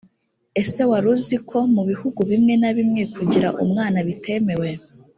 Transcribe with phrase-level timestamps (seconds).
[0.61, 4.69] ese wari uzi ko mu bihugu bimwe na bimwe kugira umwana bitemewe?